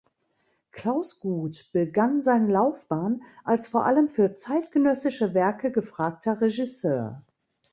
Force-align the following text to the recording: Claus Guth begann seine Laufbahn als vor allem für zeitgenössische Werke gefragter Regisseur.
Claus 0.71 1.19
Guth 1.19 1.69
begann 1.73 2.23
seine 2.23 2.51
Laufbahn 2.51 3.21
als 3.43 3.67
vor 3.67 3.85
allem 3.85 4.09
für 4.09 4.33
zeitgenössische 4.33 5.35
Werke 5.35 5.71
gefragter 5.71 6.41
Regisseur. 6.41 7.21